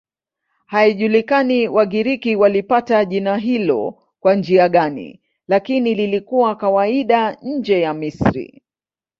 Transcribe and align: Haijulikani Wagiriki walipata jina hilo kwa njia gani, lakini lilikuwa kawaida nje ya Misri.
Haijulikani 0.65 1.67
Wagiriki 1.67 2.35
walipata 2.35 3.05
jina 3.05 3.37
hilo 3.37 3.99
kwa 4.19 4.35
njia 4.35 4.69
gani, 4.69 5.21
lakini 5.47 5.95
lilikuwa 5.95 6.55
kawaida 6.55 7.37
nje 7.41 7.81
ya 7.81 7.93
Misri. 7.93 8.63